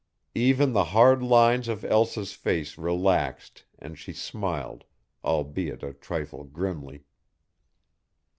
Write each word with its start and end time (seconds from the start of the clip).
Even 0.33 0.73
the 0.73 0.85
hard 0.97 1.21
lines 1.21 1.67
of 1.67 1.85
Elsa's 1.85 2.33
face 2.33 2.75
relaxed 2.75 3.65
and 3.77 3.99
she 3.99 4.13
smiled, 4.13 4.83
albeit 5.23 5.83
a 5.83 5.93
trifle 5.93 6.43
grimly. 6.43 7.03